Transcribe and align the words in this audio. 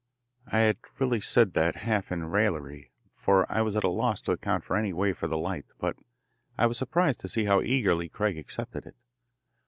I 0.47 0.61
had 0.61 0.77
really 0.97 1.19
said 1.21 1.53
that 1.53 1.75
half 1.75 2.11
in 2.11 2.23
raillery, 2.23 2.89
for 3.11 3.45
I 3.51 3.61
was 3.61 3.75
at 3.75 3.83
a 3.83 3.87
loss 3.87 4.19
to 4.21 4.31
account 4.31 4.63
in 4.67 4.75
any 4.75 4.89
other 4.89 4.95
way 4.97 5.13
for 5.13 5.27
the 5.27 5.37
light, 5.37 5.67
but 5.77 5.95
I 6.57 6.65
was 6.65 6.79
surprised 6.79 7.19
to 7.19 7.29
see 7.29 7.45
how 7.45 7.61
eagerly 7.61 8.09
Craig 8.09 8.35
accepted 8.35 8.87
it. 8.87 8.95